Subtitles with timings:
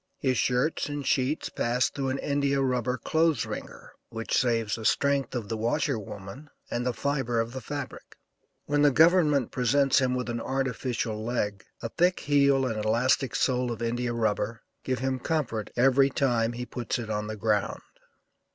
[0.17, 5.35] His shirts and sheets pass through an India rubber clothes wringer, which saves the strength
[5.35, 8.17] of the washer woman and the fibre of the fabric.
[8.65, 13.71] When the government presents him with an artificial leg, a thick heel and elastic sole
[13.71, 17.81] of India rubber give him comfort every time he puts it on the ground.